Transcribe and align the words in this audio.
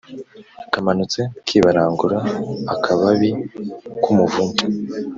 kamanutse 0.71 1.19
kibarangura-akababi 1.47 3.29
k'umuvumu. 4.03 4.55